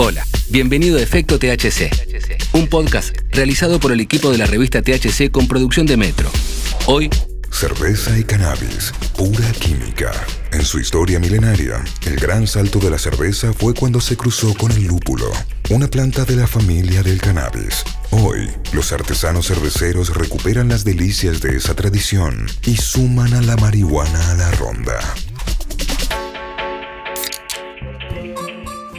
Hola, 0.00 0.24
bienvenido 0.48 0.96
a 0.96 1.02
Efecto 1.02 1.40
THC, 1.40 1.90
un 2.52 2.68
podcast 2.68 3.16
realizado 3.32 3.80
por 3.80 3.90
el 3.90 3.98
equipo 3.98 4.30
de 4.30 4.38
la 4.38 4.46
revista 4.46 4.80
THC 4.80 5.28
con 5.32 5.48
producción 5.48 5.86
de 5.86 5.96
Metro. 5.96 6.30
Hoy, 6.86 7.10
Cerveza 7.50 8.16
y 8.16 8.22
cannabis, 8.22 8.92
pura 9.16 9.50
química. 9.50 10.12
En 10.52 10.64
su 10.64 10.78
historia 10.78 11.18
milenaria, 11.18 11.82
el 12.06 12.14
gran 12.14 12.46
salto 12.46 12.78
de 12.78 12.90
la 12.90 12.98
cerveza 12.98 13.52
fue 13.52 13.74
cuando 13.74 14.00
se 14.00 14.16
cruzó 14.16 14.54
con 14.54 14.70
el 14.70 14.84
lúpulo, 14.84 15.32
una 15.70 15.88
planta 15.88 16.24
de 16.24 16.36
la 16.36 16.46
familia 16.46 17.02
del 17.02 17.20
cannabis. 17.20 17.82
Hoy, 18.10 18.48
los 18.72 18.92
artesanos 18.92 19.48
cerveceros 19.48 20.14
recuperan 20.14 20.68
las 20.68 20.84
delicias 20.84 21.40
de 21.40 21.56
esa 21.56 21.74
tradición 21.74 22.46
y 22.64 22.76
suman 22.76 23.34
a 23.34 23.42
la 23.42 23.56
marihuana 23.56 24.30
a 24.30 24.34
la 24.34 24.50
ronda. 24.52 25.00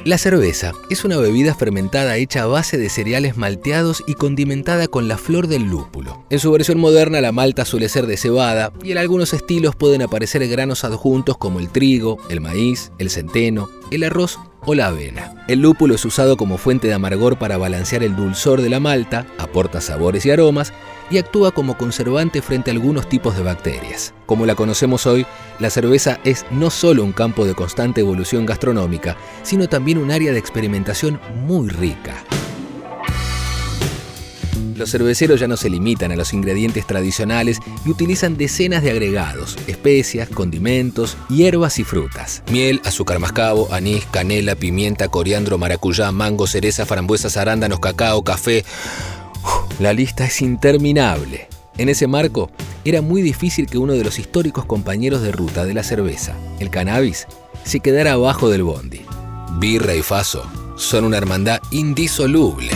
La 0.09 0.17
cerveza 0.17 0.71
es 0.89 1.05
una 1.05 1.17
bebida 1.17 1.53
fermentada 1.53 2.17
hecha 2.17 2.41
a 2.41 2.47
base 2.47 2.79
de 2.79 2.89
cereales 2.89 3.37
malteados 3.37 4.03
y 4.07 4.15
condimentada 4.15 4.87
con 4.87 5.07
la 5.07 5.19
flor 5.19 5.45
del 5.45 5.69
lúpulo. 5.69 6.25
En 6.31 6.39
su 6.39 6.51
versión 6.51 6.79
moderna 6.79 7.21
la 7.21 7.31
malta 7.31 7.63
suele 7.63 7.89
ser 7.89 8.07
de 8.07 8.17
cebada 8.17 8.73
y 8.83 8.91
en 8.91 8.97
algunos 8.97 9.35
estilos 9.35 9.75
pueden 9.75 10.01
aparecer 10.01 10.47
granos 10.47 10.83
adjuntos 10.83 11.37
como 11.37 11.59
el 11.59 11.69
trigo, 11.69 12.17
el 12.31 12.41
maíz, 12.41 12.91
el 12.97 13.11
centeno, 13.11 13.69
el 13.91 14.03
arroz 14.03 14.39
o 14.65 14.75
la 14.75 14.87
avena. 14.87 15.33
El 15.47 15.61
lúpulo 15.61 15.95
es 15.95 16.05
usado 16.05 16.37
como 16.37 16.57
fuente 16.57 16.87
de 16.87 16.93
amargor 16.93 17.37
para 17.37 17.57
balancear 17.57 18.03
el 18.03 18.15
dulzor 18.15 18.61
de 18.61 18.69
la 18.69 18.79
malta, 18.79 19.25
aporta 19.37 19.81
sabores 19.81 20.25
y 20.25 20.31
aromas 20.31 20.73
y 21.09 21.17
actúa 21.17 21.51
como 21.51 21.77
conservante 21.77 22.41
frente 22.41 22.69
a 22.69 22.73
algunos 22.73 23.09
tipos 23.09 23.35
de 23.35 23.43
bacterias. 23.43 24.13
Como 24.25 24.45
la 24.45 24.55
conocemos 24.55 25.05
hoy, 25.07 25.25
la 25.59 25.69
cerveza 25.69 26.19
es 26.23 26.45
no 26.51 26.69
solo 26.69 27.03
un 27.03 27.13
campo 27.13 27.45
de 27.45 27.55
constante 27.55 28.01
evolución 28.01 28.45
gastronómica, 28.45 29.17
sino 29.43 29.67
también 29.67 29.97
un 29.97 30.11
área 30.11 30.31
de 30.31 30.39
experimentación 30.39 31.19
muy 31.45 31.69
rica. 31.69 32.23
Los 34.79 34.91
cerveceros 34.91 35.41
ya 35.41 35.47
no 35.49 35.57
se 35.57 35.69
limitan 35.69 36.13
a 36.13 36.15
los 36.15 36.33
ingredientes 36.33 36.87
tradicionales 36.87 37.59
y 37.85 37.89
utilizan 37.89 38.37
decenas 38.37 38.81
de 38.81 38.91
agregados, 38.91 39.57
especias, 39.67 40.29
condimentos, 40.29 41.17
hierbas 41.27 41.79
y 41.79 41.83
frutas. 41.83 42.43
Miel, 42.49 42.79
azúcar 42.85 43.19
mascabo, 43.19 43.67
anís, 43.73 44.05
canela, 44.05 44.55
pimienta, 44.55 45.09
coriandro, 45.09 45.57
maracuyá, 45.57 46.13
mango, 46.13 46.47
cereza, 46.47 46.85
frambuesas, 46.85 47.35
arándanos, 47.35 47.81
cacao, 47.81 48.23
café. 48.23 48.63
La 49.79 49.91
lista 49.91 50.23
es 50.23 50.41
interminable. 50.41 51.49
En 51.77 51.89
ese 51.89 52.07
marco, 52.07 52.49
era 52.85 53.01
muy 53.01 53.21
difícil 53.21 53.67
que 53.67 53.77
uno 53.77 53.91
de 53.91 54.05
los 54.05 54.17
históricos 54.17 54.63
compañeros 54.63 55.21
de 55.21 55.33
ruta 55.33 55.65
de 55.65 55.73
la 55.73 55.83
cerveza, 55.83 56.37
el 56.61 56.69
cannabis, 56.69 57.27
se 57.65 57.81
quedara 57.81 58.13
abajo 58.13 58.49
del 58.49 58.63
bondi. 58.63 59.01
Birra 59.59 59.93
y 59.93 60.03
Faso 60.03 60.49
son 60.77 61.03
una 61.03 61.17
hermandad 61.17 61.59
indisoluble. 61.71 62.71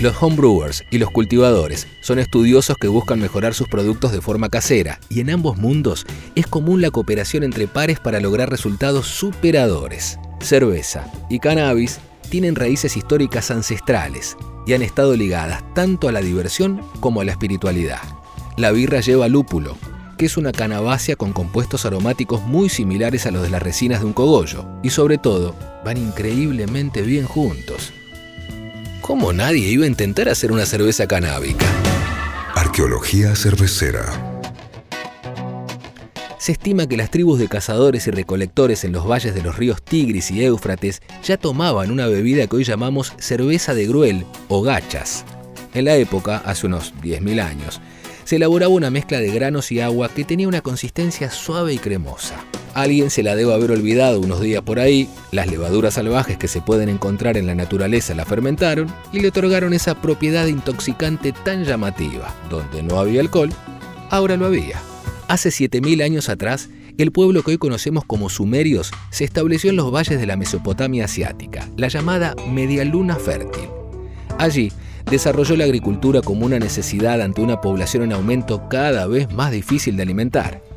Los 0.00 0.22
homebrewers 0.22 0.84
y 0.92 0.98
los 0.98 1.10
cultivadores 1.10 1.88
son 2.02 2.20
estudiosos 2.20 2.76
que 2.78 2.86
buscan 2.86 3.18
mejorar 3.18 3.52
sus 3.52 3.66
productos 3.66 4.12
de 4.12 4.20
forma 4.20 4.48
casera 4.48 5.00
y 5.08 5.18
en 5.18 5.30
ambos 5.30 5.56
mundos 5.56 6.06
es 6.36 6.46
común 6.46 6.80
la 6.80 6.92
cooperación 6.92 7.42
entre 7.42 7.66
pares 7.66 7.98
para 7.98 8.20
lograr 8.20 8.48
resultados 8.48 9.08
superadores. 9.08 10.20
Cerveza 10.38 11.10
y 11.28 11.40
cannabis 11.40 11.98
tienen 12.30 12.54
raíces 12.54 12.96
históricas 12.96 13.50
ancestrales 13.50 14.36
y 14.68 14.74
han 14.74 14.82
estado 14.82 15.16
ligadas 15.16 15.64
tanto 15.74 16.08
a 16.08 16.12
la 16.12 16.20
diversión 16.20 16.80
como 17.00 17.20
a 17.20 17.24
la 17.24 17.32
espiritualidad. 17.32 18.02
La 18.56 18.70
birra 18.70 19.00
lleva 19.00 19.26
lúpulo, 19.26 19.76
que 20.16 20.26
es 20.26 20.36
una 20.36 20.52
canabácea 20.52 21.16
con 21.16 21.32
compuestos 21.32 21.86
aromáticos 21.86 22.42
muy 22.42 22.68
similares 22.68 23.26
a 23.26 23.32
los 23.32 23.42
de 23.42 23.50
las 23.50 23.62
resinas 23.62 23.98
de 23.98 24.06
un 24.06 24.12
cogollo, 24.12 24.64
y 24.84 24.90
sobre 24.90 25.18
todo 25.18 25.56
van 25.84 25.96
increíblemente 25.96 27.02
bien 27.02 27.24
juntos. 27.24 27.92
¿Cómo 29.00 29.32
nadie 29.32 29.68
iba 29.68 29.84
a 29.84 29.88
intentar 29.88 30.28
hacer 30.28 30.52
una 30.52 30.66
cerveza 30.66 31.06
canábica? 31.06 31.66
Arqueología 32.54 33.34
cervecera. 33.36 34.04
Se 36.38 36.52
estima 36.52 36.86
que 36.86 36.96
las 36.96 37.10
tribus 37.10 37.38
de 37.38 37.48
cazadores 37.48 38.06
y 38.06 38.10
recolectores 38.10 38.84
en 38.84 38.92
los 38.92 39.08
valles 39.08 39.34
de 39.34 39.42
los 39.42 39.56
ríos 39.56 39.82
Tigris 39.82 40.30
y 40.30 40.44
Éufrates 40.44 41.00
ya 41.22 41.36
tomaban 41.36 41.90
una 41.90 42.06
bebida 42.06 42.46
que 42.46 42.56
hoy 42.56 42.64
llamamos 42.64 43.12
cerveza 43.18 43.74
de 43.74 43.86
gruel 43.86 44.26
o 44.48 44.62
gachas. 44.62 45.24
En 45.74 45.84
la 45.84 45.96
época, 45.96 46.42
hace 46.44 46.66
unos 46.66 46.94
10.000 47.02 47.40
años, 47.42 47.80
se 48.24 48.36
elaboraba 48.36 48.72
una 48.72 48.90
mezcla 48.90 49.20
de 49.20 49.30
granos 49.30 49.72
y 49.72 49.80
agua 49.80 50.08
que 50.08 50.24
tenía 50.24 50.48
una 50.48 50.60
consistencia 50.60 51.30
suave 51.30 51.72
y 51.72 51.78
cremosa. 51.78 52.36
Alguien 52.78 53.10
se 53.10 53.24
la 53.24 53.34
debe 53.34 53.52
haber 53.52 53.72
olvidado 53.72 54.20
unos 54.20 54.40
días 54.40 54.62
por 54.62 54.78
ahí, 54.78 55.08
las 55.32 55.48
levaduras 55.48 55.94
salvajes 55.94 56.38
que 56.38 56.46
se 56.46 56.60
pueden 56.60 56.88
encontrar 56.88 57.36
en 57.36 57.48
la 57.48 57.56
naturaleza 57.56 58.14
la 58.14 58.24
fermentaron 58.24 58.86
y 59.12 59.18
le 59.18 59.26
otorgaron 59.30 59.72
esa 59.72 60.00
propiedad 60.00 60.46
intoxicante 60.46 61.32
tan 61.32 61.64
llamativa. 61.64 62.32
Donde 62.48 62.84
no 62.84 63.00
había 63.00 63.20
alcohol, 63.20 63.50
ahora 64.10 64.36
lo 64.36 64.46
había. 64.46 64.80
Hace 65.26 65.48
7.000 65.48 66.04
años 66.04 66.28
atrás, 66.28 66.68
el 66.98 67.10
pueblo 67.10 67.42
que 67.42 67.50
hoy 67.50 67.58
conocemos 67.58 68.04
como 68.04 68.28
sumerios 68.28 68.92
se 69.10 69.24
estableció 69.24 69.70
en 69.70 69.76
los 69.76 69.92
valles 69.92 70.20
de 70.20 70.26
la 70.26 70.36
Mesopotamia 70.36 71.06
asiática, 71.06 71.68
la 71.76 71.88
llamada 71.88 72.36
Media 72.48 72.84
Luna 72.84 73.16
Fértil. 73.16 73.68
Allí 74.38 74.70
desarrolló 75.10 75.56
la 75.56 75.64
agricultura 75.64 76.22
como 76.22 76.46
una 76.46 76.60
necesidad 76.60 77.22
ante 77.22 77.40
una 77.40 77.60
población 77.60 78.04
en 78.04 78.12
aumento 78.12 78.68
cada 78.68 79.08
vez 79.08 79.32
más 79.32 79.50
difícil 79.50 79.96
de 79.96 80.04
alimentar. 80.04 80.67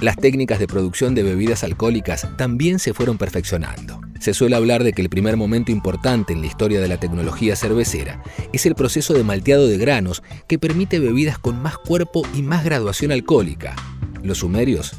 Las 0.00 0.14
técnicas 0.14 0.60
de 0.60 0.68
producción 0.68 1.16
de 1.16 1.24
bebidas 1.24 1.64
alcohólicas 1.64 2.28
también 2.36 2.78
se 2.78 2.94
fueron 2.94 3.18
perfeccionando. 3.18 4.00
Se 4.20 4.32
suele 4.32 4.54
hablar 4.54 4.84
de 4.84 4.92
que 4.92 5.02
el 5.02 5.08
primer 5.08 5.36
momento 5.36 5.72
importante 5.72 6.32
en 6.32 6.40
la 6.40 6.46
historia 6.46 6.80
de 6.80 6.86
la 6.86 7.00
tecnología 7.00 7.56
cervecera 7.56 8.22
es 8.52 8.64
el 8.66 8.76
proceso 8.76 9.12
de 9.12 9.24
malteado 9.24 9.66
de 9.66 9.76
granos 9.76 10.22
que 10.46 10.58
permite 10.58 11.00
bebidas 11.00 11.40
con 11.40 11.60
más 11.60 11.78
cuerpo 11.78 12.22
y 12.32 12.42
más 12.42 12.64
graduación 12.64 13.10
alcohólica. 13.10 13.74
Los 14.22 14.38
sumerios 14.38 14.92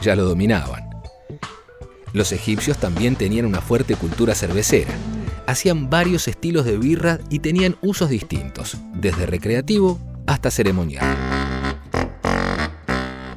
ya 0.00 0.16
lo 0.16 0.24
dominaban. 0.24 0.88
Los 2.14 2.32
egipcios 2.32 2.78
también 2.78 3.14
tenían 3.14 3.44
una 3.44 3.60
fuerte 3.60 3.94
cultura 3.94 4.34
cervecera. 4.34 4.94
Hacían 5.46 5.90
varios 5.90 6.28
estilos 6.28 6.64
de 6.64 6.78
birra 6.78 7.18
y 7.28 7.40
tenían 7.40 7.76
usos 7.82 8.08
distintos, 8.08 8.78
desde 8.94 9.26
recreativo 9.26 10.00
hasta 10.26 10.50
ceremonial. 10.50 11.35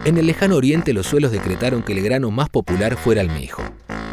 En 0.06 0.18
el 0.18 0.28
lejano 0.28 0.56
oriente 0.56 0.94
los 0.94 1.08
suelos 1.08 1.32
decretaron 1.32 1.84
que 1.84 1.94
el 1.94 2.02
grano 2.02 2.32
más 2.32 2.50
popular 2.50 2.96
fuera 2.96 3.22
el 3.22 3.30
mijo. 3.30 3.62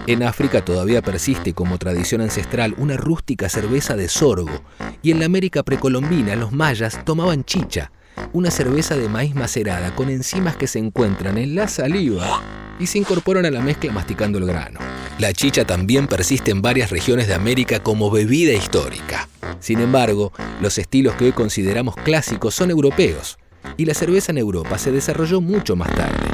En 0.09 0.23
África 0.23 0.65
todavía 0.65 1.01
persiste 1.01 1.53
como 1.53 1.79
tradición 1.79 2.21
ancestral 2.21 2.75
una 2.79 2.97
rústica 2.97 3.49
cerveza 3.49 3.97
de 3.97 4.09
sorgo 4.09 4.63
y 5.03 5.11
en 5.11 5.21
la 5.21 5.27
América 5.27 5.63
precolombina 5.63 6.37
los 6.37 6.53
mayas 6.53 7.05
tomaban 7.05 7.45
chicha, 7.45 7.93
una 8.33 8.51
cerveza 8.51 8.97
de 8.97 9.09
maíz 9.09 9.35
macerada 9.35 9.95
con 9.95 10.09
enzimas 10.09 10.57
que 10.57 10.67
se 10.67 10.79
encuentran 10.79 11.39
en 11.39 11.55
la 11.55 11.69
saliva 11.69 12.43
y 12.79 12.87
se 12.87 12.99
incorporan 12.99 13.47
a 13.47 13.51
la 13.51 13.61
mezcla 13.61 13.93
masticando 13.93 14.39
el 14.39 14.47
grano. 14.47 14.81
La 15.19 15.33
chicha 15.33 15.65
también 15.65 16.09
persiste 16.09 16.51
en 16.51 16.63
varias 16.63 16.91
regiones 16.91 17.27
de 17.27 17.35
América 17.35 17.81
como 17.81 18.11
bebida 18.11 18.53
histórica. 18.53 19.29
Sin 19.61 19.81
embargo, 19.81 20.33
los 20.61 20.79
estilos 20.79 21.15
que 21.15 21.27
hoy 21.27 21.33
consideramos 21.33 21.97
clásicos 21.97 22.55
son 22.55 22.71
europeos, 22.71 23.39
y 23.77 23.85
la 23.85 23.95
cerveza 23.95 24.33
en 24.33 24.39
Europa 24.39 24.79
se 24.79 24.93
desarrolló 24.93 25.41
mucho 25.41 25.77
más 25.77 25.95
tarde. 25.95 26.27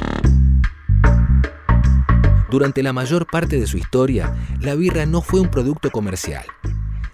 Durante 2.49 2.83
la 2.83 2.93
mayor 2.93 3.25
parte 3.25 3.59
de 3.59 3.65
su 3.65 3.77
historia, 3.77 4.35
la 4.59 4.75
birra 4.75 5.05
no 5.07 5.21
fue 5.21 5.39
un 5.39 5.49
producto 5.49 5.89
comercial. 5.89 6.45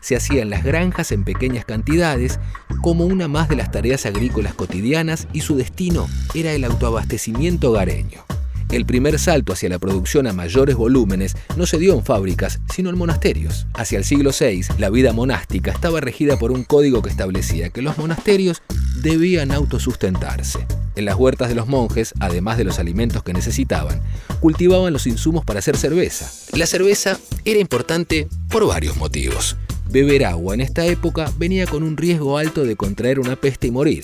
Se 0.01 0.15
hacía 0.15 0.41
en 0.41 0.49
las 0.49 0.63
granjas 0.63 1.11
en 1.11 1.23
pequeñas 1.23 1.65
cantidades 1.65 2.39
como 2.81 3.05
una 3.05 3.27
más 3.27 3.49
de 3.49 3.55
las 3.55 3.71
tareas 3.71 4.05
agrícolas 4.05 4.53
cotidianas 4.53 5.27
y 5.33 5.41
su 5.41 5.55
destino 5.55 6.07
era 6.33 6.51
el 6.51 6.63
autoabastecimiento 6.63 7.71
hogareño. 7.71 8.25
El 8.69 8.85
primer 8.85 9.17
salto 9.17 9.53
hacia 9.53 9.67
la 9.67 9.79
producción 9.79 10.27
a 10.27 10.33
mayores 10.33 10.75
volúmenes 10.75 11.35
no 11.57 11.65
se 11.65 11.79
dio 11.79 11.95
en 11.95 12.05
fábricas, 12.05 12.59
sino 12.71 12.91
en 12.91 12.97
monasterios. 12.97 13.65
Hacia 13.73 13.97
el 13.97 14.05
siglo 14.05 14.29
VI, 14.37 14.65
la 14.77 14.91
vida 14.91 15.11
monástica 15.11 15.71
estaba 15.71 16.01
regida 16.01 16.37
por 16.37 16.51
un 16.51 16.63
código 16.63 17.01
que 17.01 17.09
establecía 17.09 17.71
que 17.71 17.81
los 17.81 17.97
monasterios 17.97 18.61
debían 19.01 19.51
autosustentarse. 19.51 20.65
En 20.95 21.05
las 21.05 21.15
huertas 21.15 21.49
de 21.49 21.55
los 21.55 21.67
monjes, 21.67 22.13
además 22.19 22.57
de 22.57 22.63
los 22.63 22.79
alimentos 22.79 23.23
que 23.23 23.33
necesitaban, 23.33 24.01
cultivaban 24.39 24.93
los 24.93 25.07
insumos 25.07 25.45
para 25.45 25.59
hacer 25.59 25.77
cerveza. 25.77 26.29
La 26.57 26.65
cerveza 26.65 27.17
era 27.45 27.59
importante 27.59 28.27
por 28.49 28.67
varios 28.67 28.97
motivos. 28.97 29.57
Beber 29.89 30.25
agua 30.25 30.53
en 30.53 30.61
esta 30.61 30.85
época 30.85 31.31
venía 31.37 31.65
con 31.65 31.83
un 31.83 31.97
riesgo 31.97 32.37
alto 32.37 32.63
de 32.63 32.75
contraer 32.75 33.19
una 33.19 33.35
peste 33.35 33.67
y 33.67 33.71
morir, 33.71 34.03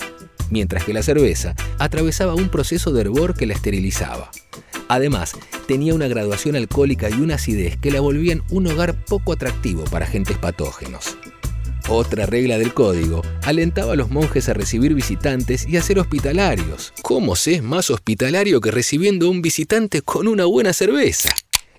mientras 0.50 0.84
que 0.84 0.92
la 0.92 1.02
cerveza 1.02 1.54
atravesaba 1.78 2.34
un 2.34 2.48
proceso 2.48 2.92
de 2.92 3.02
hervor 3.02 3.34
que 3.34 3.46
la 3.46 3.54
esterilizaba. 3.54 4.30
Además, 4.88 5.34
tenía 5.66 5.94
una 5.94 6.08
graduación 6.08 6.56
alcohólica 6.56 7.10
y 7.10 7.14
una 7.14 7.34
acidez 7.34 7.76
que 7.76 7.90
la 7.90 8.00
volvían 8.00 8.42
un 8.50 8.66
hogar 8.68 9.04
poco 9.04 9.32
atractivo 9.32 9.84
para 9.84 10.06
agentes 10.06 10.38
patógenos. 10.38 11.16
Otra 11.88 12.26
regla 12.26 12.58
del 12.58 12.74
código 12.74 13.22
alentaba 13.44 13.92
a 13.92 13.96
los 13.96 14.10
monjes 14.10 14.48
a 14.48 14.54
recibir 14.54 14.92
visitantes 14.92 15.68
y 15.68 15.76
a 15.76 15.82
ser 15.82 16.00
hospitalarios. 16.00 16.92
¿Cómo 17.02 17.36
se 17.36 17.54
es 17.54 17.62
más 17.62 17.90
hospitalario 17.90 18.60
que 18.60 18.72
recibiendo 18.72 19.30
un 19.30 19.40
visitante 19.40 20.02
con 20.02 20.26
una 20.26 20.46
buena 20.46 20.72
cerveza? 20.72 21.28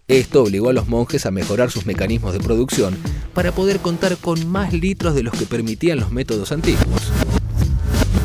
Esto 0.07 0.43
obligó 0.43 0.69
a 0.69 0.73
los 0.73 0.87
monjes 0.87 1.25
a 1.25 1.31
mejorar 1.31 1.71
sus 1.71 1.85
mecanismos 1.85 2.31
de 2.31 2.39
producción 2.39 2.95
para 3.33 3.51
poder 3.51 3.79
contar 3.79 4.15
con 4.15 4.47
más 4.47 4.71
litros 4.71 5.13
de 5.13 5.23
los 5.23 5.33
que 5.33 5.45
permitían 5.45 5.99
los 5.99 6.09
métodos 6.09 6.53
antiguos. 6.53 7.11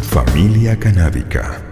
Familia 0.09 0.79
canábica. 0.79 1.72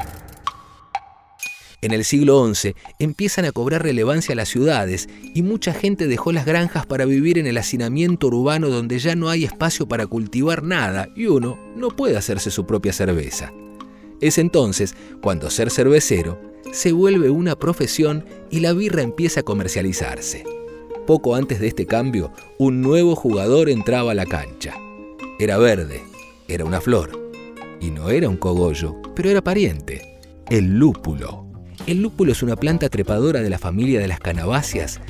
En 1.83 1.93
el 1.93 2.05
siglo 2.05 2.53
XI 2.55 2.75
empiezan 2.99 3.47
a 3.47 3.53
cobrar 3.53 3.83
relevancia 3.83 4.35
las 4.35 4.51
ciudades 4.51 5.09
y 5.35 5.43
mucha 5.43 5.73
gente 5.73 6.09
dejó 6.09 6.31
las 6.31 6.45
granjas 6.45 6.85
para 6.85 7.07
vivir 7.07 7.39
en 7.39 7.47
el 7.47 7.57
hacinamiento 7.57 8.27
urbano 8.27 8.69
donde 8.69 8.99
ya 8.99 9.17
no 9.17 9.31
hay 9.31 9.45
espacio 9.45 9.89
para 9.89 10.07
cultivar 10.07 10.63
nada 10.63 11.09
y 11.17 11.27
uno 11.27 11.59
no 11.77 11.89
puede 11.89 12.19
hacerse 12.19 12.51
su 12.51 12.67
propia 12.67 12.93
cerveza. 12.93 13.53
Es 14.21 14.37
entonces 14.37 14.95
cuando 15.23 15.49
ser 15.49 15.71
cervecero 15.71 16.39
se 16.71 16.93
vuelve 16.93 17.31
una 17.31 17.57
profesión 17.57 18.27
y 18.51 18.61
la 18.61 18.75
birra 18.75 19.01
empieza 19.01 19.41
a 19.41 19.45
comercializarse. 19.45 20.45
Poco 21.07 21.35
antes 21.35 21.61
de 21.61 21.69
este 21.69 21.87
cambio, 21.87 22.31
un 22.59 22.83
nuevo 22.83 23.17
jugador 23.17 23.71
entraba 23.71 24.13
a 24.13 24.15
la 24.15 24.27
cancha. 24.27 24.77
Era 25.39 25.57
verde, 25.57 26.03
era 26.47 26.67
una 26.67 26.81
flor, 26.81 27.33
y 27.81 27.91
no 27.91 28.11
era 28.11 28.29
un 28.29 28.37
cogollo, 28.37 29.01
pero 29.17 29.31
era 29.31 29.43
pariente, 29.43 30.21
el 30.51 30.79
lúpulo. 30.79 31.50
El 31.87 32.03
lúpulo 32.03 32.33
es 32.33 32.43
una 32.43 32.57
planta 32.57 32.89
trepadora 32.89 33.41
de 33.41 33.51
la 33.51 33.59
familia 33.59 34.01
de 34.01 34.09
las 34.09 34.21
canabáceas 34.21 35.01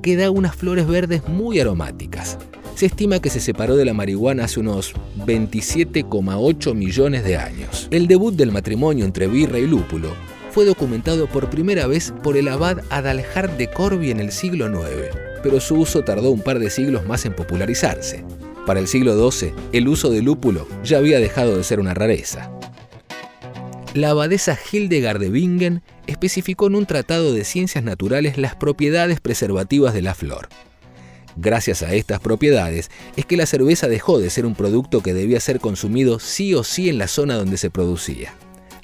que 0.00 0.16
da 0.16 0.30
unas 0.30 0.54
flores 0.54 0.86
verdes 0.86 1.26
muy 1.28 1.60
aromáticas. 1.60 2.38
Se 2.76 2.86
estima 2.86 3.20
que 3.20 3.30
se 3.30 3.40
separó 3.40 3.76
de 3.76 3.84
la 3.84 3.92
marihuana 3.92 4.44
hace 4.44 4.60
unos 4.60 4.94
27,8 5.26 6.74
millones 6.74 7.24
de 7.24 7.36
años. 7.36 7.88
El 7.90 8.06
debut 8.06 8.34
del 8.34 8.52
matrimonio 8.52 9.04
entre 9.04 9.26
birra 9.26 9.58
y 9.58 9.66
lúpulo 9.66 10.14
fue 10.50 10.64
documentado 10.64 11.26
por 11.26 11.50
primera 11.50 11.86
vez 11.86 12.14
por 12.22 12.36
el 12.36 12.48
abad 12.48 12.78
Adalhard 12.90 13.56
de 13.58 13.68
Corby 13.68 14.10
en 14.10 14.20
el 14.20 14.32
siglo 14.32 14.66
IX, 14.68 15.14
pero 15.42 15.60
su 15.60 15.74
uso 15.74 16.02
tardó 16.02 16.30
un 16.30 16.40
par 16.40 16.58
de 16.58 16.70
siglos 16.70 17.06
más 17.06 17.26
en 17.26 17.34
popularizarse. 17.34 18.24
Para 18.66 18.80
el 18.80 18.88
siglo 18.88 19.30
XII, 19.30 19.52
el 19.72 19.88
uso 19.88 20.10
del 20.10 20.24
lúpulo 20.24 20.66
ya 20.84 20.98
había 20.98 21.18
dejado 21.18 21.56
de 21.56 21.64
ser 21.64 21.80
una 21.80 21.92
rareza 21.92 22.50
la 23.94 24.10
abadesa 24.10 24.56
Hildegard 24.70 25.18
de 25.18 25.30
Bingen 25.30 25.82
especificó 26.06 26.68
en 26.68 26.76
un 26.76 26.86
tratado 26.86 27.32
de 27.32 27.44
ciencias 27.44 27.82
naturales 27.82 28.38
las 28.38 28.54
propiedades 28.54 29.20
preservativas 29.20 29.94
de 29.94 30.02
la 30.02 30.14
flor. 30.14 30.48
Gracias 31.36 31.82
a 31.82 31.94
estas 31.94 32.20
propiedades 32.20 32.90
es 33.16 33.24
que 33.26 33.36
la 33.36 33.46
cerveza 33.46 33.88
dejó 33.88 34.18
de 34.18 34.30
ser 34.30 34.46
un 34.46 34.54
producto 34.54 35.00
que 35.00 35.14
debía 35.14 35.40
ser 35.40 35.60
consumido 35.60 36.18
sí 36.18 36.54
o 36.54 36.64
sí 36.64 36.88
en 36.88 36.98
la 36.98 37.08
zona 37.08 37.34
donde 37.34 37.56
se 37.56 37.70
producía. 37.70 38.34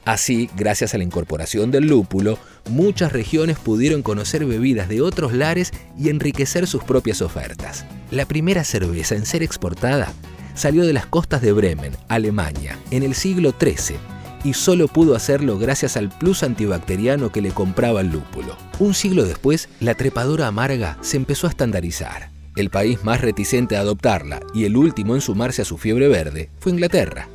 Así, 0.05 0.49
gracias 0.57 0.95
a 0.95 0.99
la 0.99 1.05
incorporación 1.05 1.73
del 1.73 1.87
lúpulo, 1.89 2.39
muchas 2.71 3.13
regiones 3.13 3.59
pudieron 3.59 4.03
conocer 4.03 4.45
bebidas 4.45 4.89
de 4.89 5.03
otros 5.03 5.33
lares 5.33 5.73
y 5.99 6.11
enriquecer 6.11 6.69
sus 6.69 6.85
propias 6.85 7.23
ofertas. 7.23 7.85
La 8.13 8.25
primera 8.27 8.63
cerveza 8.63 9.17
en 9.17 9.27
ser 9.27 9.43
exportada 9.43 10.13
salió 10.55 10.87
de 10.87 10.93
las 10.93 11.07
costas 11.07 11.43
de 11.43 11.53
Bremen, 11.53 11.93
Alemania, 12.09 12.79
en 12.93 13.03
el 13.03 13.15
siglo 13.15 13.53
XIII 13.61 14.16
y 14.47 14.55
solo 14.55 14.87
pudo 14.87 15.17
hacerlo 15.17 15.59
gracias 15.59 15.97
al 15.97 16.09
plus 16.09 16.45
antibacteriano 16.45 17.33
que 17.33 17.43
le 17.43 17.51
compraba 17.51 18.01
el 18.01 18.13
lúpulo. 18.13 18.57
Un 18.79 18.95
siglo 18.95 19.25
después, 19.25 19.69
la 19.81 19.95
trepadora 19.95 20.47
amarga 20.47 20.99
se 21.01 21.17
empezó 21.17 21.49
a 21.49 21.51
estandarizar. 21.51 22.31
El 22.55 22.71
país 22.71 23.03
más 23.03 23.23
reticente 23.23 23.77
a 23.77 23.81
adoptarla 23.81 24.41
y 24.55 24.65
el 24.65 24.77
último 24.77 25.17
en 25.17 25.21
sumarse 25.21 25.63
a 25.63 25.65
su 25.65 25.79
fiebre 25.79 26.07
verde 26.07 26.49
fue 26.61 26.71
Inglaterra. 26.71 27.29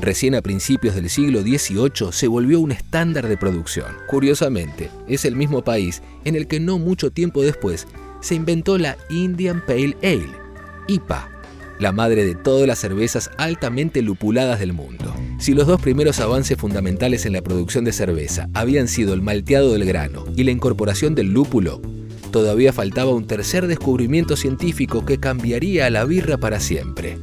Recién 0.00 0.34
a 0.34 0.40
principios 0.40 0.94
del 0.94 1.10
siglo 1.10 1.42
XVIII 1.42 2.12
se 2.12 2.28
volvió 2.28 2.60
un 2.60 2.72
estándar 2.72 3.28
de 3.28 3.36
producción. 3.36 3.94
Curiosamente, 4.08 4.90
es 5.06 5.26
el 5.26 5.36
mismo 5.36 5.62
país 5.62 6.02
en 6.24 6.34
el 6.34 6.46
que 6.46 6.60
no 6.60 6.78
mucho 6.78 7.10
tiempo 7.10 7.42
después 7.42 7.86
se 8.20 8.36
inventó 8.36 8.78
la 8.78 8.96
Indian 9.10 9.62
Pale 9.66 9.98
Ale, 10.02 10.30
IPA, 10.88 11.28
la 11.84 11.92
madre 11.92 12.24
de 12.24 12.34
todas 12.34 12.66
las 12.66 12.78
cervezas 12.78 13.30
altamente 13.36 14.00
lupuladas 14.00 14.58
del 14.58 14.72
mundo. 14.72 15.14
Si 15.38 15.52
los 15.52 15.66
dos 15.66 15.82
primeros 15.82 16.18
avances 16.18 16.56
fundamentales 16.56 17.26
en 17.26 17.34
la 17.34 17.42
producción 17.42 17.84
de 17.84 17.92
cerveza 17.92 18.48
habían 18.54 18.88
sido 18.88 19.12
el 19.12 19.20
malteado 19.20 19.70
del 19.74 19.84
grano 19.84 20.24
y 20.34 20.44
la 20.44 20.50
incorporación 20.50 21.14
del 21.14 21.34
lúpulo, 21.34 21.82
todavía 22.30 22.72
faltaba 22.72 23.12
un 23.12 23.26
tercer 23.26 23.66
descubrimiento 23.66 24.34
científico 24.34 25.04
que 25.04 25.20
cambiaría 25.20 25.84
a 25.84 25.90
la 25.90 26.06
birra 26.06 26.38
para 26.38 26.58
siempre. 26.58 27.18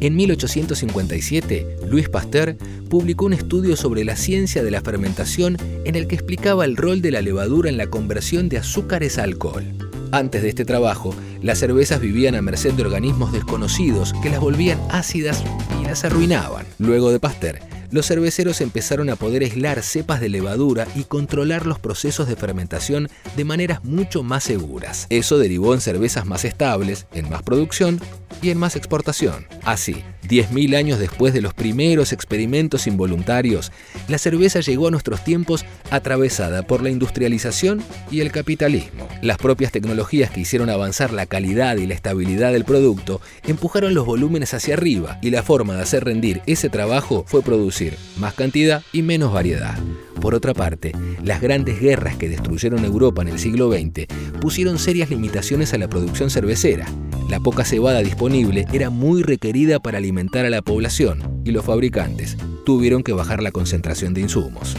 En 0.00 0.16
1857, 0.16 1.76
Louis 1.86 2.08
Pasteur 2.08 2.56
publicó 2.88 3.26
un 3.26 3.34
estudio 3.34 3.76
sobre 3.76 4.06
la 4.06 4.16
ciencia 4.16 4.64
de 4.64 4.70
la 4.70 4.80
fermentación 4.80 5.58
en 5.84 5.96
el 5.96 6.06
que 6.06 6.14
explicaba 6.14 6.64
el 6.64 6.78
rol 6.78 7.02
de 7.02 7.10
la 7.10 7.20
levadura 7.20 7.68
en 7.68 7.76
la 7.76 7.88
conversión 7.88 8.48
de 8.48 8.56
azúcares 8.56 9.18
a 9.18 9.24
alcohol. 9.24 9.91
Antes 10.12 10.42
de 10.42 10.50
este 10.50 10.66
trabajo, 10.66 11.14
las 11.40 11.58
cervezas 11.58 11.98
vivían 11.98 12.34
a 12.34 12.42
merced 12.42 12.74
de 12.74 12.82
organismos 12.82 13.32
desconocidos 13.32 14.12
que 14.22 14.28
las 14.28 14.40
volvían 14.40 14.78
ácidas 14.90 15.42
y 15.80 15.86
las 15.86 16.04
arruinaban. 16.04 16.66
Luego 16.78 17.10
de 17.10 17.18
Pasteur, 17.18 17.60
los 17.90 18.08
cerveceros 18.08 18.60
empezaron 18.60 19.08
a 19.08 19.16
poder 19.16 19.42
aislar 19.42 19.82
cepas 19.82 20.20
de 20.20 20.28
levadura 20.28 20.86
y 20.94 21.04
controlar 21.04 21.64
los 21.64 21.78
procesos 21.78 22.28
de 22.28 22.36
fermentación 22.36 23.08
de 23.36 23.44
maneras 23.46 23.84
mucho 23.84 24.22
más 24.22 24.44
seguras. 24.44 25.06
Eso 25.08 25.38
derivó 25.38 25.72
en 25.72 25.80
cervezas 25.80 26.26
más 26.26 26.44
estables, 26.44 27.06
en 27.14 27.30
más 27.30 27.42
producción 27.42 27.98
y 28.42 28.50
en 28.50 28.58
más 28.58 28.76
exportación. 28.76 29.46
Así, 29.64 30.04
10.000 30.32 30.74
años 30.76 30.98
después 30.98 31.34
de 31.34 31.42
los 31.42 31.52
primeros 31.52 32.14
experimentos 32.14 32.86
involuntarios, 32.86 33.70
la 34.08 34.16
cerveza 34.16 34.60
llegó 34.60 34.88
a 34.88 34.90
nuestros 34.90 35.22
tiempos 35.24 35.66
atravesada 35.90 36.66
por 36.66 36.82
la 36.82 36.88
industrialización 36.88 37.82
y 38.10 38.20
el 38.20 38.32
capitalismo. 38.32 39.06
Las 39.20 39.36
propias 39.36 39.72
tecnologías 39.72 40.30
que 40.30 40.40
hicieron 40.40 40.70
avanzar 40.70 41.12
la 41.12 41.26
calidad 41.26 41.76
y 41.76 41.86
la 41.86 41.92
estabilidad 41.92 42.52
del 42.52 42.64
producto 42.64 43.20
empujaron 43.46 43.92
los 43.92 44.06
volúmenes 44.06 44.54
hacia 44.54 44.72
arriba 44.72 45.18
y 45.20 45.28
la 45.28 45.42
forma 45.42 45.74
de 45.74 45.82
hacer 45.82 46.04
rendir 46.04 46.40
ese 46.46 46.70
trabajo 46.70 47.24
fue 47.26 47.42
producir 47.42 47.98
más 48.16 48.32
cantidad 48.32 48.82
y 48.90 49.02
menos 49.02 49.34
variedad. 49.34 49.76
Por 50.22 50.36
otra 50.36 50.54
parte, 50.54 50.92
las 51.24 51.40
grandes 51.40 51.80
guerras 51.80 52.16
que 52.16 52.28
destruyeron 52.28 52.84
Europa 52.84 53.22
en 53.22 53.28
el 53.28 53.40
siglo 53.40 53.72
XX 53.72 54.06
pusieron 54.40 54.78
serias 54.78 55.10
limitaciones 55.10 55.74
a 55.74 55.78
la 55.78 55.88
producción 55.88 56.30
cervecera. 56.30 56.86
La 57.28 57.40
poca 57.40 57.64
cebada 57.64 57.98
disponible 58.02 58.66
era 58.72 58.88
muy 58.88 59.24
requerida 59.24 59.80
para 59.80 59.98
alimentar 59.98 60.46
a 60.46 60.50
la 60.50 60.62
población 60.62 61.42
y 61.44 61.50
los 61.50 61.64
fabricantes 61.64 62.36
tuvieron 62.64 63.02
que 63.02 63.12
bajar 63.12 63.42
la 63.42 63.50
concentración 63.50 64.14
de 64.14 64.20
insumos. 64.20 64.76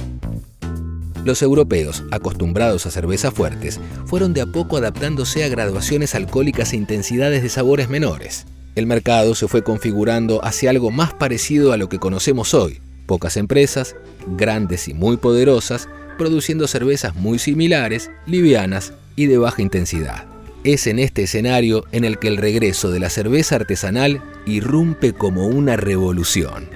Los 1.25 1.41
europeos, 1.41 2.05
acostumbrados 2.11 2.85
a 2.85 2.91
cervezas 2.91 3.33
fuertes, 3.33 3.81
fueron 4.05 4.33
de 4.33 4.39
a 4.39 4.45
poco 4.45 4.77
adaptándose 4.77 5.43
a 5.43 5.49
graduaciones 5.49 6.15
alcohólicas 6.15 6.71
e 6.71 6.77
intensidades 6.77 7.43
de 7.43 7.49
sabores 7.49 7.89
menores. 7.89 8.45
El 8.75 8.87
mercado 8.87 9.35
se 9.35 9.49
fue 9.49 9.61
configurando 9.61 10.43
hacia 10.45 10.69
algo 10.69 10.89
más 10.89 11.13
parecido 11.13 11.73
a 11.73 11.77
lo 11.77 11.89
que 11.89 11.99
conocemos 11.99 12.53
hoy, 12.53 12.79
Pocas 13.05 13.37
empresas, 13.37 13.95
grandes 14.27 14.87
y 14.87 14.93
muy 14.93 15.17
poderosas, 15.17 15.89
produciendo 16.17 16.67
cervezas 16.67 17.15
muy 17.15 17.39
similares, 17.39 18.11
livianas 18.25 18.93
y 19.15 19.25
de 19.27 19.37
baja 19.37 19.61
intensidad. 19.61 20.25
Es 20.63 20.87
en 20.87 20.99
este 20.99 21.23
escenario 21.23 21.85
en 21.91 22.05
el 22.05 22.19
que 22.19 22.29
el 22.29 22.37
regreso 22.37 22.91
de 22.91 22.99
la 22.99 23.09
cerveza 23.09 23.55
artesanal 23.55 24.21
irrumpe 24.45 25.13
como 25.13 25.47
una 25.47 25.75
revolución. 25.75 26.69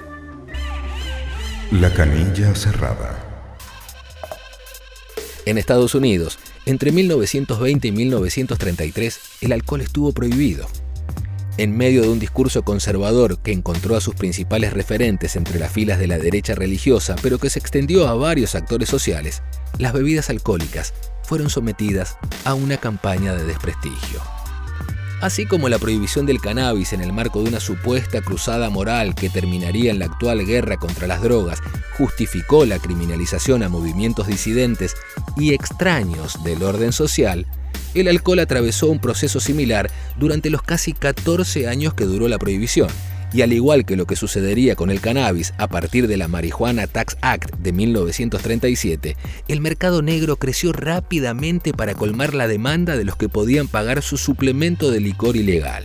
La 1.71 1.93
canilla 1.93 2.53
cerrada. 2.55 3.23
En 5.45 5.57
Estados 5.57 5.95
Unidos, 5.95 6.37
entre 6.65 6.91
1920 6.91 7.87
y 7.87 7.91
1933, 7.93 9.19
el 9.41 9.53
alcohol 9.53 9.79
estuvo 9.81 10.11
prohibido 10.11 10.67
en 11.57 11.75
medio 11.75 12.01
de 12.03 12.09
un 12.09 12.19
discurso 12.19 12.63
conservador 12.63 13.39
que 13.39 13.51
encontró 13.51 13.95
a 13.95 14.01
sus 14.01 14.15
principales 14.15 14.73
referentes 14.73 15.35
entre 15.35 15.59
las 15.59 15.71
filas 15.71 15.99
de 15.99 16.07
la 16.07 16.17
derecha 16.17 16.55
religiosa, 16.55 17.15
pero 17.21 17.39
que 17.39 17.49
se 17.49 17.59
extendió 17.59 18.07
a 18.07 18.13
varios 18.13 18.55
actores 18.55 18.89
sociales, 18.89 19.41
las 19.77 19.93
bebidas 19.93 20.29
alcohólicas 20.29 20.93
fueron 21.23 21.49
sometidas 21.49 22.17
a 22.45 22.53
una 22.53 22.77
campaña 22.77 23.33
de 23.33 23.43
desprestigio. 23.43 24.21
Así 25.19 25.47
como 25.47 25.67
la 25.67 25.79
prohibición 25.79 26.27
del 26.27 26.39
cannabis 26.39 26.93
en 26.93 27.01
el 27.01 27.11
marco 27.11 27.41
de 27.41 27.49
una 27.49 27.59
supuesta 27.59 28.21
cruzada 28.21 28.69
moral 28.69 29.15
que 29.15 29.31
terminaría 29.31 29.89
en 29.89 29.97
la 29.97 30.05
actual 30.05 30.45
guerra 30.45 30.77
contra 30.77 31.07
las 31.07 31.23
drogas 31.23 31.59
justificó 31.97 32.65
la 32.65 32.77
criminalización 32.77 33.63
a 33.63 33.69
movimientos 33.69 34.27
disidentes 34.27 34.95
y 35.35 35.53
extraños 35.55 36.43
del 36.43 36.61
orden 36.61 36.91
social, 36.93 37.47
el 38.01 38.07
alcohol 38.07 38.39
atravesó 38.39 38.87
un 38.87 38.99
proceso 38.99 39.39
similar 39.39 39.89
durante 40.17 40.49
los 40.49 40.61
casi 40.61 40.93
14 40.93 41.67
años 41.67 41.93
que 41.93 42.05
duró 42.05 42.27
la 42.27 42.37
prohibición, 42.37 42.89
y 43.33 43.41
al 43.41 43.53
igual 43.53 43.85
que 43.85 43.97
lo 43.97 44.05
que 44.05 44.15
sucedería 44.15 44.75
con 44.75 44.89
el 44.89 45.01
cannabis 45.01 45.53
a 45.57 45.67
partir 45.67 46.07
de 46.07 46.17
la 46.17 46.27
Marijuana 46.27 46.87
Tax 46.87 47.17
Act 47.21 47.55
de 47.57 47.71
1937, 47.73 49.17
el 49.47 49.61
mercado 49.61 50.01
negro 50.01 50.37
creció 50.37 50.71
rápidamente 50.71 51.73
para 51.73 51.93
colmar 51.93 52.33
la 52.33 52.47
demanda 52.47 52.95
de 52.95 53.05
los 53.05 53.15
que 53.15 53.29
podían 53.29 53.67
pagar 53.67 54.01
su 54.01 54.17
suplemento 54.17 54.91
de 54.91 55.01
licor 55.01 55.35
ilegal. 55.35 55.83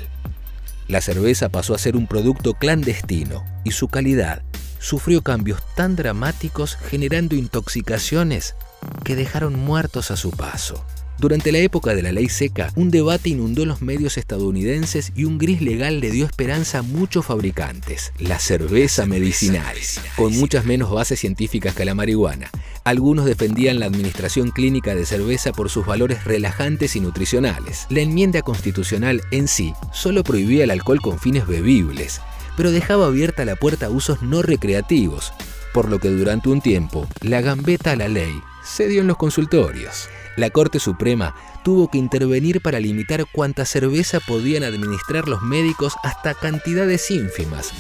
La 0.89 1.01
cerveza 1.01 1.49
pasó 1.49 1.75
a 1.75 1.79
ser 1.79 1.97
un 1.97 2.07
producto 2.07 2.55
clandestino 2.55 3.45
y 3.65 3.73
su 3.73 3.89
calidad 3.89 4.43
sufrió 4.79 5.23
cambios 5.23 5.63
tan 5.75 5.97
dramáticos 5.97 6.77
generando 6.77 7.37
intoxicaciones 7.37 8.57
que 9.05 9.17
dejaron 9.17 9.59
muertos 9.59 10.11
a 10.11 10.17
su 10.17 10.31
paso. 10.33 10.85
Durante 11.19 11.53
la 11.53 11.59
época 11.59 11.95
de 11.95 12.03
la 12.03 12.11
ley 12.11 12.29
seca, 12.29 12.73
un 12.75 12.91
debate 12.91 13.29
inundó 13.29 13.65
los 13.65 13.81
medios 13.81 14.19
estadounidenses 14.19 15.13
y 15.15 15.25
un 15.25 15.39
gris 15.39 15.63
legal 15.63 16.01
le 16.01 16.11
dio 16.11 16.27
esperanza 16.27 16.79
a 16.79 16.83
muchos 16.83 17.27
fabricantes, 17.27 18.13
la 18.19 18.41
cerveza 18.41 19.07
medicinal, 19.07 19.77
con 20.17 20.37
muchas 20.37 20.65
menos 20.65 20.91
bases 20.91 21.21
científicas 21.21 21.77
que 21.77 21.85
la 21.85 21.95
marihuana. 21.95 22.51
Algunos 22.83 23.25
defendían 23.25 23.79
la 23.79 23.87
administración 23.87 24.51
clínica 24.51 24.97
de 24.97 25.07
cerveza 25.07 25.53
por 25.53 25.71
sus 25.71 25.87
valores 25.87 26.25
relajantes 26.25 26.97
y 26.97 27.01
nutricionales. 27.01 27.87
La 27.89 28.01
enmienda 28.01 28.43
constitucional 28.43 29.23
en 29.31 29.47
sí 29.47 29.75
solo 29.93 30.25
prohibía 30.25 30.65
el 30.65 30.73
alcohol 30.73 31.01
con 31.01 31.21
fines 31.21 31.47
bebibles, 31.47 32.21
pero 32.57 32.73
dejaba 32.73 33.07
abierta 33.07 33.45
la 33.45 33.55
puerta 33.55 33.87
a 33.87 33.91
usos 33.91 34.23
no 34.23 34.43
recreativos, 34.43 35.33
por 35.73 35.89
lo 35.89 36.01
que 36.01 36.09
durante 36.09 36.49
un 36.49 36.61
tiempo 36.61 37.07
la 37.21 37.41
gambeta 37.41 37.93
a 37.93 37.97
la 37.97 38.09
ley 38.09 38.35
se 38.65 38.89
dio 38.89 39.03
en 39.03 39.07
los 39.07 39.17
consultorios 39.17 40.09
la 40.37 40.51
Corte 40.51 40.79
Suprema 40.79 41.35
tuvo 41.63 41.89
que 41.89 41.99
intervenir 41.99 42.61
para 42.61 42.81
limitar 42.81 43.27
cuánta 43.31 43.65
cerveza 43.65 44.21
podían 44.21 44.65
administrar 44.65 45.29
los 45.29 45.43
médicos 45.43 45.95
hasta 46.03 46.35
cantidades 46.35 47.11
ínfimas, 47.11 47.73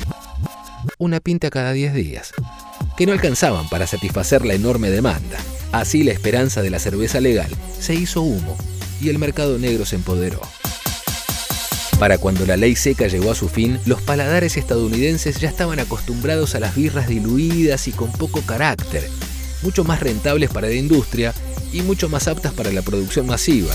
una 0.98 1.20
pinta 1.20 1.50
cada 1.50 1.72
10 1.72 1.94
días, 1.94 2.32
que 2.96 3.06
no 3.06 3.12
alcanzaban 3.12 3.68
para 3.68 3.86
satisfacer 3.86 4.44
la 4.44 4.54
enorme 4.54 4.90
demanda. 4.90 5.38
Así 5.72 6.02
la 6.02 6.12
esperanza 6.12 6.60
de 6.60 6.70
la 6.70 6.78
cerveza 6.78 7.20
legal 7.20 7.50
se 7.78 7.94
hizo 7.94 8.20
humo 8.20 8.56
y 9.00 9.08
el 9.08 9.18
mercado 9.18 9.58
negro 9.58 9.86
se 9.86 9.96
empoderó. 9.96 10.40
Para 11.98 12.18
cuando 12.18 12.44
la 12.44 12.56
ley 12.56 12.74
seca 12.74 13.06
llegó 13.06 13.30
a 13.30 13.34
su 13.34 13.48
fin, 13.48 13.78
los 13.86 14.02
paladares 14.02 14.56
estadounidenses 14.56 15.38
ya 15.40 15.48
estaban 15.48 15.78
acostumbrados 15.78 16.54
a 16.54 16.60
las 16.60 16.74
birras 16.74 17.08
diluidas 17.08 17.86
y 17.88 17.92
con 17.92 18.10
poco 18.12 18.42
carácter, 18.42 19.08
mucho 19.62 19.84
más 19.84 20.00
rentables 20.00 20.50
para 20.50 20.66
la 20.66 20.74
industria 20.74 21.32
y 21.72 21.82
mucho 21.82 22.08
más 22.08 22.28
aptas 22.28 22.52
para 22.52 22.72
la 22.72 22.82
producción 22.82 23.26
masiva. 23.26 23.74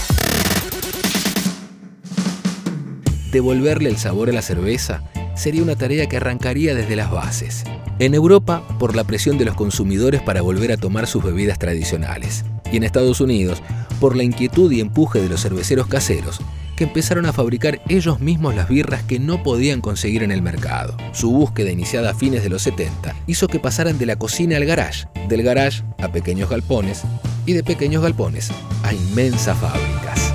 Devolverle 3.32 3.89
el 3.89 3.98
sabor 3.98 4.30
a 4.30 4.34
la 4.34 4.42
cerveza 4.42 5.04
sería 5.36 5.62
una 5.62 5.75
tarea 5.75 6.08
que 6.08 6.18
arrancaría 6.18 6.74
desde 6.74 6.96
las 6.96 7.12
bases. 7.12 7.63
En 8.00 8.13
Europa, 8.13 8.63
por 8.80 8.96
la 8.96 9.04
presión 9.04 9.38
de 9.38 9.46
los 9.46 9.56
consumidores 9.56 10.22
para 10.22 10.42
volver 10.42 10.72
a 10.72 10.77
tomar 10.77 11.08
sus 11.08 11.24
bebidas 11.24 11.60
tradicionales. 11.60 12.46
Y 12.72 12.77
en 12.77 12.84
Estados 12.84 13.22
Unidos, 13.22 13.62
por 14.00 14.16
la 14.16 14.24
inquietud 14.24 14.72
y 14.72 14.80
empuje 14.80 15.20
de 15.22 15.30
los 15.30 15.42
cerveceros 15.42 15.88
caseros, 15.88 16.39
que 16.75 16.84
empezaron 16.84 17.25
a 17.25 17.34
fabricar 17.34 17.82
ellos 17.89 18.20
mismos 18.20 18.56
las 18.56 18.70
birras 18.70 19.04
que 19.04 19.20
no 19.20 19.42
podían 19.42 19.82
conseguir 19.82 20.22
en 20.22 20.32
el 20.32 20.44
mercado. 20.44 20.96
Su 21.12 21.32
búsqueda 21.32 21.72
iniciada 21.72 22.12
a 22.12 22.13
fines 22.13 22.44
de 22.44 22.50
los 22.50 22.62
70 22.62 23.16
hizo 23.25 23.48
que 23.48 23.60
pasaran 23.60 23.98
de 23.98 24.06
la 24.06 24.16
cocina 24.16 24.58
al 24.58 24.66
garage, 24.66 25.08
del 25.27 25.42
garage 25.42 25.84
a 25.98 26.12
pequeños 26.12 26.50
galpones 26.50 27.04
y 27.48 27.54
de 27.54 27.63
pequeños 27.63 28.04
galpones 28.04 28.51
a 28.84 28.94
inmensas 28.94 29.58
fábricas. 29.58 30.34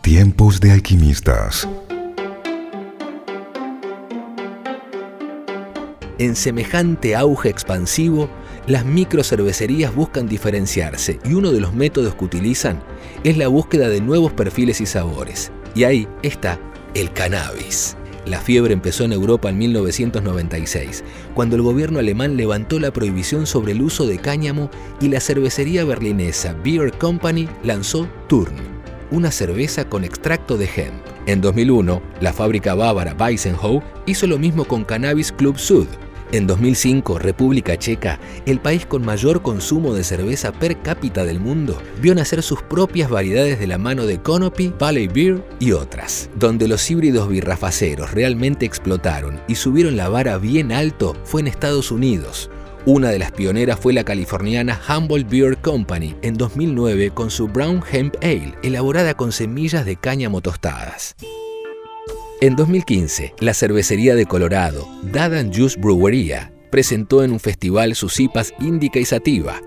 Tiempos 0.00 0.58
de 0.58 0.72
alquimistas. 0.72 1.68
En 6.18 6.34
semejante 6.34 7.14
auge 7.14 7.50
expansivo, 7.50 8.28
las 8.66 8.84
microcervecerías 8.84 9.94
buscan 9.94 10.26
diferenciarse 10.26 11.20
y 11.24 11.34
uno 11.34 11.52
de 11.52 11.60
los 11.60 11.74
métodos 11.74 12.14
que 12.16 12.24
utilizan 12.24 12.82
es 13.22 13.36
la 13.36 13.48
búsqueda 13.48 13.88
de 13.88 14.00
nuevos 14.00 14.32
perfiles 14.32 14.80
y 14.80 14.86
sabores. 14.86 15.52
Y 15.74 15.84
ahí 15.84 16.08
está 16.22 16.58
el 16.94 17.12
cannabis. 17.12 17.97
La 18.28 18.40
fiebre 18.40 18.74
empezó 18.74 19.04
en 19.04 19.14
Europa 19.14 19.48
en 19.48 19.56
1996, 19.56 21.02
cuando 21.34 21.56
el 21.56 21.62
gobierno 21.62 21.98
alemán 21.98 22.36
levantó 22.36 22.78
la 22.78 22.92
prohibición 22.92 23.46
sobre 23.46 23.72
el 23.72 23.80
uso 23.80 24.06
de 24.06 24.18
cáñamo 24.18 24.70
y 25.00 25.08
la 25.08 25.18
cervecería 25.18 25.82
berlinesa 25.86 26.54
Beer 26.62 26.92
Company 26.92 27.48
lanzó 27.64 28.06
Turn, 28.28 28.54
una 29.10 29.30
cerveza 29.30 29.88
con 29.88 30.04
extracto 30.04 30.58
de 30.58 30.66
hemp. 30.66 31.02
En 31.24 31.40
2001, 31.40 32.02
la 32.20 32.34
fábrica 32.34 32.74
bávara 32.74 33.16
Weissenhof 33.18 33.82
hizo 34.04 34.26
lo 34.26 34.38
mismo 34.38 34.66
con 34.66 34.84
Cannabis 34.84 35.32
Club 35.32 35.58
Sud, 35.58 35.86
en 36.32 36.46
2005, 36.46 37.18
República 37.18 37.76
Checa, 37.78 38.18
el 38.46 38.60
país 38.60 38.86
con 38.86 39.04
mayor 39.04 39.42
consumo 39.42 39.94
de 39.94 40.04
cerveza 40.04 40.52
per 40.52 40.80
cápita 40.82 41.24
del 41.24 41.40
mundo, 41.40 41.80
vio 42.00 42.14
nacer 42.14 42.42
sus 42.42 42.62
propias 42.62 43.10
variedades 43.10 43.58
de 43.58 43.66
la 43.66 43.78
mano 43.78 44.06
de 44.06 44.20
Conopy, 44.20 44.72
Valley 44.78 45.08
Beer 45.08 45.42
y 45.58 45.72
otras. 45.72 46.30
Donde 46.36 46.68
los 46.68 46.90
híbridos 46.90 47.28
birrafaceros 47.28 48.12
realmente 48.12 48.66
explotaron 48.66 49.40
y 49.48 49.54
subieron 49.54 49.96
la 49.96 50.08
vara 50.08 50.38
bien 50.38 50.72
alto 50.72 51.16
fue 51.24 51.40
en 51.40 51.48
Estados 51.48 51.90
Unidos. 51.90 52.50
Una 52.86 53.10
de 53.10 53.18
las 53.18 53.32
pioneras 53.32 53.78
fue 53.78 53.92
la 53.92 54.04
californiana 54.04 54.80
Humboldt 54.88 55.28
Beer 55.28 55.58
Company 55.58 56.16
en 56.22 56.34
2009 56.34 57.10
con 57.10 57.30
su 57.30 57.48
Brown 57.48 57.82
Hemp 57.90 58.14
Ale, 58.22 58.54
elaborada 58.62 59.14
con 59.14 59.32
semillas 59.32 59.84
de 59.84 59.96
cáñamo 59.96 60.40
tostadas. 60.40 61.14
En 62.40 62.54
2015, 62.54 63.34
la 63.40 63.52
cervecería 63.52 64.14
de 64.14 64.24
Colorado, 64.24 64.88
Dadan 65.02 65.52
Juice 65.52 65.76
Brewería, 65.76 66.52
presentó 66.70 67.24
en 67.24 67.32
un 67.32 67.40
festival 67.40 67.96
sus 67.96 68.20
IPAs 68.20 68.54
Indica 68.60 69.00
y 69.00 69.04
Sativa, 69.04 69.60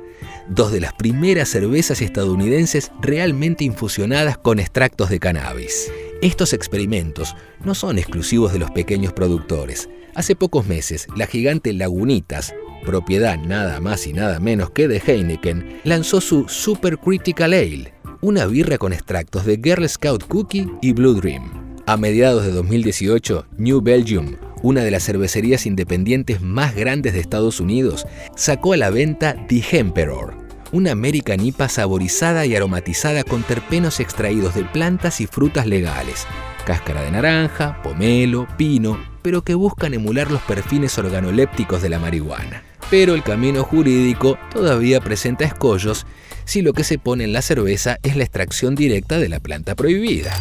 dos 0.48 0.72
de 0.72 0.80
las 0.80 0.94
primeras 0.94 1.50
cervezas 1.50 2.02
estadounidenses 2.02 2.94
realmente 3.02 3.66
infusionadas 3.66 4.38
con 4.38 4.58
extractos 4.58 5.10
de 5.10 5.20
cannabis. 5.20 5.92
Estos 6.22 6.54
experimentos 6.54 7.36
no 7.66 7.76
son 7.76 7.98
exclusivos 7.98 8.54
de 8.54 8.60
los 8.60 8.72
pequeños 8.72 9.12
productores. 9.12 9.90
Hace 10.16 10.38
pocos 10.38 10.66
meses, 10.66 11.08
la 11.14 11.28
gigante 11.28 11.74
Lagunitas, 11.74 12.56
propiedad 12.86 13.38
nada 13.38 13.82
más 13.82 14.08
y 14.08 14.14
nada 14.14 14.40
menos 14.40 14.70
que 14.70 14.88
de 14.88 15.02
Heineken, 15.06 15.82
lanzó 15.84 16.22
su 16.22 16.48
Super 16.48 16.98
Critical 16.98 17.52
Ale, 17.52 17.94
una 18.22 18.46
birra 18.46 18.78
con 18.78 18.94
extractos 18.94 19.46
de 19.46 19.60
Girl 19.62 19.90
Scout 19.90 20.26
Cookie 20.26 20.72
y 20.82 20.94
Blue 20.94 21.16
Dream. 21.16 21.61
A 21.92 21.98
mediados 21.98 22.46
de 22.46 22.54
2018, 22.54 23.48
New 23.58 23.82
Belgium, 23.82 24.38
una 24.62 24.82
de 24.82 24.92
las 24.92 25.04
cervecerías 25.04 25.66
independientes 25.66 26.40
más 26.40 26.74
grandes 26.74 27.12
de 27.12 27.20
Estados 27.20 27.60
Unidos, 27.60 28.08
sacó 28.34 28.72
a 28.72 28.78
la 28.78 28.90
venta 28.90 29.36
The 29.50 29.62
Emperor, 29.74 30.34
una 30.72 30.94
American 30.94 31.46
IPA 31.46 31.68
saborizada 31.68 32.46
y 32.46 32.56
aromatizada 32.56 33.26
con 33.26 33.44
terpenos 33.44 34.00
extraídos 34.00 34.56
de 34.56 34.64
plantas 34.64 35.20
y 35.20 35.28
frutas 35.28 35.68
legales, 35.68 36.26
cáscara 36.66 37.02
de 37.02 37.12
naranja, 37.12 37.82
pomelo, 37.84 38.48
pino, 38.58 38.98
pero 39.22 39.42
que 39.42 39.56
buscan 39.56 39.94
emular 39.94 40.32
los 40.32 40.42
perfiles 40.44 40.98
organolépticos 40.98 41.82
de 41.82 41.90
la 41.90 42.00
marihuana. 42.00 42.64
Pero 42.90 43.16
el 43.16 43.22
camino 43.22 43.66
jurídico 43.66 44.40
todavía 44.54 45.02
presenta 45.02 45.44
escollos 45.44 46.06
si 46.46 46.62
lo 46.62 46.72
que 46.72 46.86
se 46.86 47.00
pone 47.00 47.26
en 47.26 47.34
la 47.34 47.42
cerveza 47.42 47.98
es 48.02 48.16
la 48.16 48.24
extracción 48.24 48.76
directa 48.76 49.20
de 49.20 49.28
la 49.28 49.42
planta 49.42 49.76
prohibida. 49.76 50.32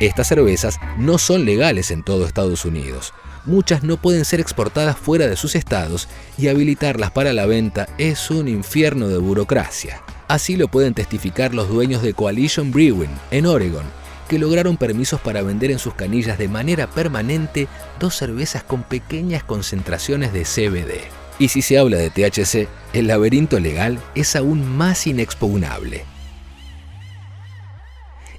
Estas 0.00 0.28
cervezas 0.28 0.78
no 0.96 1.18
son 1.18 1.44
legales 1.44 1.90
en 1.90 2.04
todo 2.04 2.24
Estados 2.24 2.64
Unidos. 2.64 3.12
Muchas 3.46 3.82
no 3.82 3.96
pueden 3.96 4.24
ser 4.24 4.38
exportadas 4.38 4.96
fuera 4.96 5.26
de 5.26 5.34
sus 5.34 5.56
estados 5.56 6.08
y 6.36 6.46
habilitarlas 6.46 7.10
para 7.10 7.32
la 7.32 7.46
venta 7.46 7.88
es 7.98 8.30
un 8.30 8.46
infierno 8.46 9.08
de 9.08 9.18
burocracia. 9.18 10.02
Así 10.28 10.56
lo 10.56 10.68
pueden 10.68 10.94
testificar 10.94 11.52
los 11.52 11.68
dueños 11.68 12.02
de 12.02 12.14
Coalition 12.14 12.70
Brewing 12.70 13.10
en 13.32 13.46
Oregon, 13.46 13.86
que 14.28 14.38
lograron 14.38 14.76
permisos 14.76 15.20
para 15.20 15.42
vender 15.42 15.72
en 15.72 15.80
sus 15.80 15.94
canillas 15.94 16.38
de 16.38 16.46
manera 16.46 16.86
permanente 16.86 17.66
dos 17.98 18.14
cervezas 18.14 18.62
con 18.62 18.84
pequeñas 18.84 19.42
concentraciones 19.42 20.32
de 20.32 20.44
CBD. 20.44 21.00
Y 21.40 21.48
si 21.48 21.60
se 21.60 21.78
habla 21.78 21.96
de 21.96 22.10
THC, 22.10 22.68
el 22.92 23.08
laberinto 23.08 23.58
legal 23.58 23.98
es 24.14 24.36
aún 24.36 24.76
más 24.76 25.08
inexpugnable. 25.08 26.04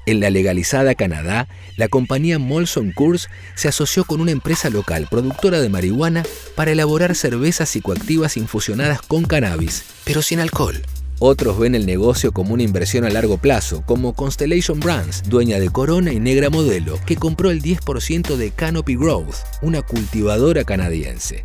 En 0.09 0.19
la 0.19 0.31
legalizada 0.31 0.95
Canadá, 0.95 1.47
la 1.77 1.87
compañía 1.87 2.39
Molson 2.39 2.91
Coors 2.93 3.29
se 3.53 3.67
asoció 3.67 4.05
con 4.05 4.21
una 4.21 4.31
empresa 4.31 4.71
local 4.71 5.05
productora 5.07 5.61
de 5.61 5.69
marihuana 5.69 6.23
para 6.55 6.71
elaborar 6.71 7.13
cervezas 7.13 7.69
psicoactivas 7.69 8.35
infusionadas 8.35 9.03
con 9.03 9.25
cannabis, 9.25 9.83
pero 10.05 10.23
sin 10.23 10.39
alcohol. 10.39 10.81
Otros 11.21 11.59
ven 11.59 11.75
el 11.75 11.85
negocio 11.85 12.31
como 12.31 12.53
una 12.53 12.63
inversión 12.63 13.03
a 13.03 13.09
largo 13.09 13.37
plazo, 13.37 13.83
como 13.85 14.13
Constellation 14.13 14.79
Brands, 14.79 15.23
dueña 15.27 15.59
de 15.59 15.69
Corona 15.69 16.13
y 16.13 16.19
Negra 16.21 16.49
Modelo, 16.49 16.97
que 17.05 17.17
compró 17.17 17.51
el 17.51 17.61
10% 17.61 18.37
de 18.37 18.51
Canopy 18.51 18.95
Growth, 18.95 19.35
una 19.61 19.81
cultivadora 19.81 20.63
canadiense. 20.63 21.43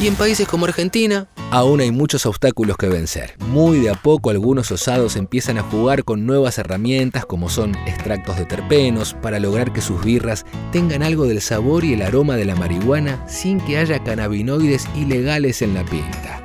Y 0.00 0.06
en 0.06 0.14
países 0.14 0.46
como 0.46 0.66
Argentina, 0.66 1.28
aún 1.50 1.80
hay 1.80 1.90
muchos 1.90 2.26
obstáculos 2.26 2.76
que 2.76 2.88
vencer. 2.88 3.34
Muy 3.48 3.80
de 3.80 3.90
a 3.90 3.94
poco 3.94 4.30
algunos 4.30 4.70
osados 4.70 5.16
empiezan 5.16 5.58
a 5.58 5.62
jugar 5.62 6.04
con 6.04 6.24
nuevas 6.24 6.58
herramientas 6.58 7.26
como 7.26 7.48
son 7.48 7.74
extractos 7.86 8.36
de 8.36 8.44
terpenos 8.44 9.14
para 9.20 9.40
lograr 9.40 9.72
que 9.72 9.80
sus 9.80 10.04
birras 10.04 10.46
tengan 10.70 11.02
algo 11.02 11.26
del 11.26 11.40
sabor 11.40 11.84
y 11.84 11.94
el 11.94 12.02
aroma 12.02 12.36
de 12.36 12.44
la 12.44 12.54
marihuana 12.54 13.26
sin 13.28 13.60
que 13.60 13.78
haya 13.78 14.02
cannabinoides 14.04 14.86
ilegales 14.94 15.60
en 15.60 15.74
la 15.74 15.84
pinta. 15.84 16.41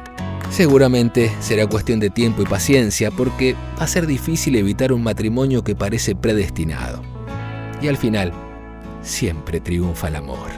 Seguramente 0.52 1.32
será 1.40 1.68
cuestión 1.68 2.00
de 2.00 2.10
tiempo 2.10 2.42
y 2.42 2.46
paciencia 2.46 3.12
porque 3.12 3.56
va 3.80 3.84
a 3.84 3.88
ser 3.88 4.08
difícil 4.08 4.56
evitar 4.56 4.92
un 4.92 5.04
matrimonio 5.04 5.64
que 5.64 5.76
parece 5.76 6.16
predestinado. 6.16 7.02
Y 7.82 7.88
al 7.88 7.98
final, 7.98 8.34
siempre 9.04 9.60
triunfa 9.60 10.08
el 10.08 10.16
amor. 10.16 10.50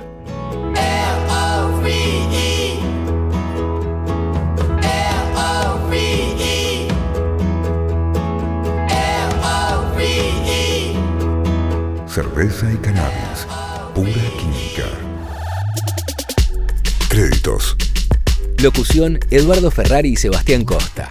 Cerveza 12.08 12.72
y 12.72 12.76
cannabis, 12.78 13.48
pura 13.94 14.12
química. 14.38 14.90
Créditos 17.08 17.78
Locución 18.62 19.20
Eduardo 19.32 19.72
Ferrari 19.72 20.10
y 20.10 20.16
Sebastián 20.18 20.66
Costa. 20.66 21.08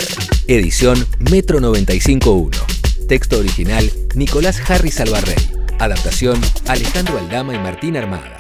Edición 0.49 1.07
Metro 1.31 1.61
95.1. 1.61 3.07
Texto 3.07 3.39
original 3.39 3.91
Nicolás 4.15 4.61
Harris 4.69 5.01
Alvarrey. 5.01 5.37
Adaptación 5.79 6.39
Alejandro 6.67 7.19
Aldama 7.19 7.55
y 7.55 7.59
Martín 7.59 7.97
Armada. 7.97 8.38